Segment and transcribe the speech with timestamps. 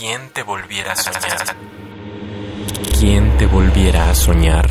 [0.00, 1.56] ¿Quién te volviera a soñar?
[2.98, 4.66] ¿Quién te volviera a soñar?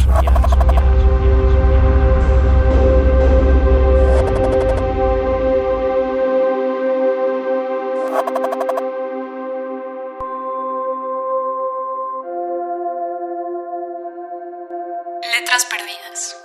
[15.22, 16.38] Letras perdidas.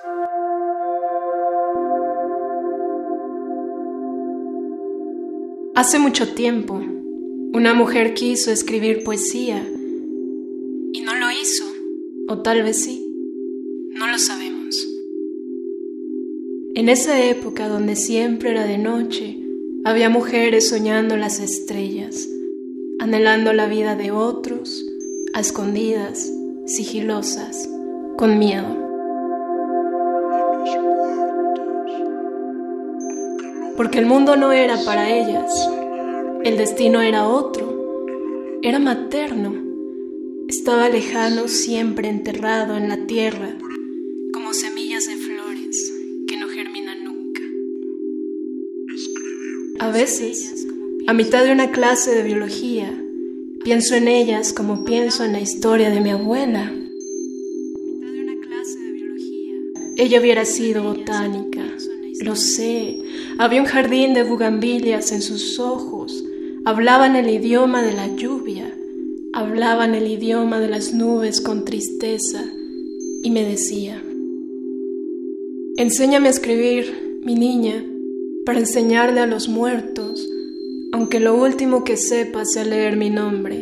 [5.75, 6.83] Hace mucho tiempo,
[7.55, 9.65] una mujer quiso escribir poesía
[10.93, 11.65] y no lo hizo,
[12.29, 13.07] o tal vez sí,
[13.91, 14.77] no lo sabemos.
[16.75, 19.39] En esa época donde siempre era de noche,
[19.85, 22.29] había mujeres soñando las estrellas,
[22.99, 24.85] anhelando la vida de otros,
[25.33, 26.33] a escondidas,
[26.67, 27.71] sigilosas,
[28.17, 28.77] con miedo.
[33.77, 35.69] Porque el mundo no era para ellas,
[36.45, 38.07] el destino era otro,
[38.63, 39.55] era materno,
[40.47, 43.57] estaba lejano, siempre enterrado en la tierra,
[44.31, 45.93] como semillas de flores
[46.29, 47.41] que no germinan nunca.
[49.81, 50.67] A veces,
[51.07, 52.95] a mitad de una clase de biología,
[53.65, 56.71] pienso en ellas como pienso en la historia de mi abuela.
[59.97, 61.65] Ella hubiera sido botánica,
[62.21, 62.99] lo sé.
[63.39, 65.94] Había un jardín de bugambilias en sus ojos.
[66.67, 68.75] Hablaban el idioma de la lluvia.
[69.35, 72.43] Hablaban el idioma de las nubes con tristeza.
[73.23, 74.03] Y me decía,
[75.77, 77.85] enséñame a escribir, mi niña,
[78.47, 80.27] para enseñarle a los muertos,
[80.93, 83.57] aunque lo último que sepa sea leer mi nombre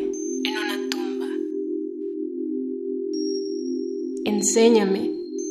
[0.45, 1.28] en una tumba.
[4.27, 5.11] Enséñame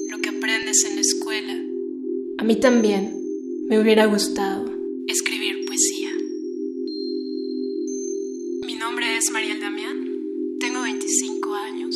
[0.10, 1.54] lo que aprendes en la escuela.
[2.38, 3.14] A mí también
[3.68, 4.71] me hubiera gustado
[9.22, 10.04] es Mariel Damián,
[10.60, 11.96] tengo 25 años,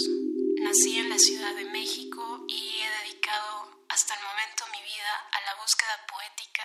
[0.61, 5.39] nací en la Ciudad de México y he dedicado hasta el momento mi vida a
[5.41, 6.61] la búsqueda poética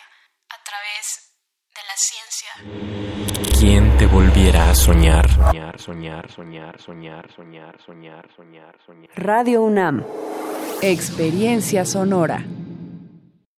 [0.50, 1.32] a través
[1.74, 3.58] de la ciencia.
[3.58, 5.30] ¿Quién te volviera a soñar?
[5.30, 9.10] Soñar, soñar, soñar, soñar, soñar, soñar, soñar, soñar.
[9.16, 10.04] Radio UNAM.
[10.82, 12.44] Experiencia sonora.